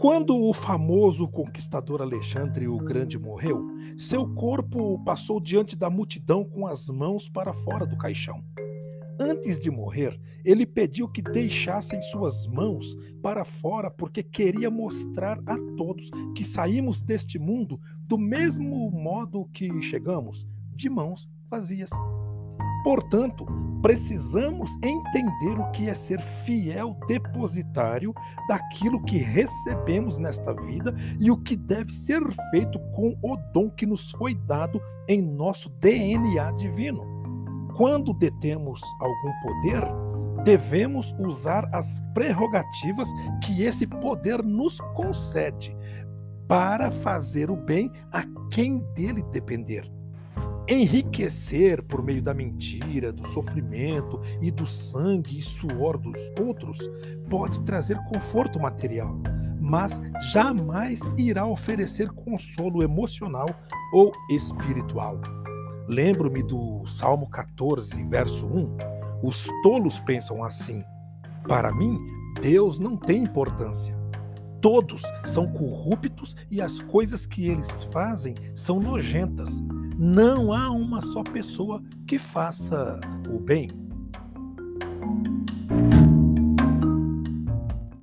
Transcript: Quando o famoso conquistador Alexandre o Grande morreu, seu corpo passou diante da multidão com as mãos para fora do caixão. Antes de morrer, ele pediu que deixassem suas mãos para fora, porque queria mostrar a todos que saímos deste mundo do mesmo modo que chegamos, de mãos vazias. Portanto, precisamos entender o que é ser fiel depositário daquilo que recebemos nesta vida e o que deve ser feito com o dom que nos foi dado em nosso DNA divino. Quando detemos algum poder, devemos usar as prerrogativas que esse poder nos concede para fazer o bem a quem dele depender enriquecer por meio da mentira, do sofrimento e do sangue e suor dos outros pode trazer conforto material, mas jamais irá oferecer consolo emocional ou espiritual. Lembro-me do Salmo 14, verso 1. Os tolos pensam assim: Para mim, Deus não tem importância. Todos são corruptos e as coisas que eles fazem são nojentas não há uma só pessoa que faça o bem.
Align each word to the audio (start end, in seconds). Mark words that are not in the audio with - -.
Quando 0.00 0.36
o 0.36 0.54
famoso 0.54 1.26
conquistador 1.26 2.00
Alexandre 2.00 2.68
o 2.68 2.78
Grande 2.78 3.18
morreu, 3.18 3.66
seu 3.96 4.32
corpo 4.32 5.02
passou 5.02 5.40
diante 5.40 5.74
da 5.74 5.90
multidão 5.90 6.44
com 6.44 6.68
as 6.68 6.88
mãos 6.88 7.28
para 7.28 7.52
fora 7.52 7.84
do 7.84 7.96
caixão. 7.98 8.44
Antes 9.20 9.58
de 9.58 9.72
morrer, 9.72 10.16
ele 10.44 10.64
pediu 10.64 11.08
que 11.08 11.20
deixassem 11.20 12.00
suas 12.00 12.46
mãos 12.46 12.96
para 13.20 13.44
fora, 13.44 13.90
porque 13.90 14.22
queria 14.22 14.70
mostrar 14.70 15.40
a 15.44 15.56
todos 15.76 16.08
que 16.36 16.44
saímos 16.44 17.02
deste 17.02 17.36
mundo 17.36 17.80
do 17.98 18.16
mesmo 18.16 18.92
modo 18.92 19.48
que 19.52 19.82
chegamos, 19.82 20.46
de 20.76 20.88
mãos 20.88 21.28
vazias. 21.50 21.90
Portanto, 22.84 23.44
precisamos 23.82 24.74
entender 24.82 25.58
o 25.58 25.70
que 25.70 25.88
é 25.88 25.94
ser 25.94 26.20
fiel 26.44 26.96
depositário 27.06 28.14
daquilo 28.48 29.02
que 29.04 29.18
recebemos 29.18 30.18
nesta 30.18 30.54
vida 30.54 30.94
e 31.20 31.30
o 31.30 31.36
que 31.36 31.56
deve 31.56 31.92
ser 31.92 32.20
feito 32.50 32.78
com 32.94 33.16
o 33.22 33.36
dom 33.52 33.70
que 33.70 33.86
nos 33.86 34.10
foi 34.12 34.34
dado 34.34 34.80
em 35.08 35.22
nosso 35.22 35.70
DNA 35.80 36.50
divino. 36.52 37.02
Quando 37.76 38.12
detemos 38.14 38.80
algum 39.00 39.32
poder, 39.42 39.82
devemos 40.44 41.14
usar 41.18 41.68
as 41.72 42.00
prerrogativas 42.14 43.08
que 43.44 43.62
esse 43.62 43.86
poder 43.86 44.42
nos 44.42 44.80
concede 44.94 45.76
para 46.48 46.90
fazer 46.90 47.50
o 47.50 47.56
bem 47.56 47.90
a 48.12 48.24
quem 48.50 48.80
dele 48.94 49.22
depender 49.32 49.97
enriquecer 50.68 51.82
por 51.82 52.02
meio 52.02 52.20
da 52.20 52.34
mentira, 52.34 53.10
do 53.10 53.26
sofrimento 53.28 54.20
e 54.40 54.50
do 54.50 54.66
sangue 54.66 55.38
e 55.38 55.42
suor 55.42 55.96
dos 55.96 56.20
outros 56.38 56.78
pode 57.30 57.60
trazer 57.60 57.98
conforto 58.12 58.60
material, 58.60 59.18
mas 59.58 60.02
jamais 60.32 61.00
irá 61.16 61.46
oferecer 61.46 62.10
consolo 62.10 62.82
emocional 62.82 63.48
ou 63.92 64.12
espiritual. 64.30 65.18
Lembro-me 65.88 66.42
do 66.42 66.86
Salmo 66.86 67.28
14, 67.30 68.04
verso 68.04 68.46
1. 68.46 68.76
Os 69.22 69.46
tolos 69.62 69.98
pensam 70.00 70.44
assim: 70.44 70.82
Para 71.46 71.72
mim, 71.72 71.98
Deus 72.42 72.78
não 72.78 72.94
tem 72.94 73.22
importância. 73.22 73.96
Todos 74.60 75.02
são 75.24 75.50
corruptos 75.52 76.36
e 76.50 76.60
as 76.60 76.80
coisas 76.80 77.24
que 77.24 77.48
eles 77.48 77.84
fazem 77.84 78.34
são 78.54 78.80
nojentas 78.80 79.62
não 79.98 80.52
há 80.52 80.70
uma 80.70 81.00
só 81.00 81.24
pessoa 81.24 81.82
que 82.06 82.18
faça 82.18 83.00
o 83.28 83.40
bem. 83.40 83.68